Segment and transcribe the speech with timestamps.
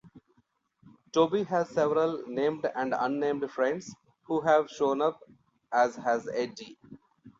[1.11, 3.93] Toby has several named and unnamed friends
[4.23, 5.19] who've shown up,
[5.71, 6.75] as has Eddie.